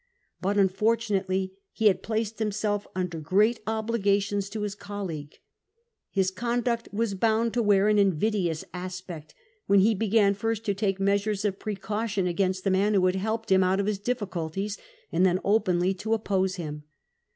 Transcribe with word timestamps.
But 0.41 0.57
unfortunately 0.57 1.59
he 1.71 1.85
had 1.85 2.01
placed 2.01 2.39
himself 2.39 2.87
under 2.95 3.19
great 3.19 3.59
obligations 3.67 4.49
to 4.49 4.61
his 4.63 4.73
colleague; 4.73 5.35
his 6.09 6.31
conduct 6.31 6.89
was 6.91 7.13
bound 7.13 7.53
to 7.53 7.61
wear 7.61 7.87
an 7.87 7.99
invidious 7.99 8.65
aspect 8.73 9.35
when 9.67 9.81
he 9.81 9.93
began 9.93 10.33
first 10.33 10.65
to 10.65 10.73
take 10.73 10.99
measures 10.99 11.45
of 11.45 11.59
precaution 11.59 12.25
against 12.25 12.63
the 12.63 12.71
man 12.71 12.95
who 12.95 13.05
had 13.05 13.15
helped 13.15 13.51
him 13.51 13.63
out 13.63 13.79
of 13.79 13.85
his 13.85 13.99
difficulties, 13.99 14.75
and 15.11 15.23
then 15.23 15.39
openly 15.43 15.93
to 15.93 16.15
oppose 16.15 16.55
him. 16.55 16.81